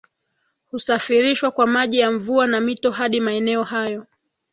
Husafirishwa 0.71 1.51
kwa 1.51 1.67
maji 1.67 1.99
ya 1.99 2.11
mvua 2.11 2.47
na 2.47 2.59
mito 2.61 2.91
hadi 2.91 3.19
maeneo 3.21 3.63
hayo 3.63 4.05